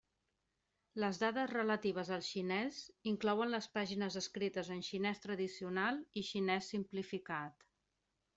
[1.01, 2.79] Les dades relatives al xinès
[3.11, 7.71] inclouen les pàgines escrites en xinès tradicional i xinès simplificat.